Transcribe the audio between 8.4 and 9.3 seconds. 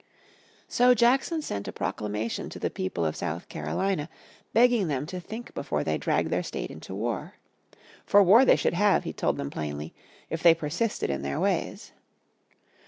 they should have, he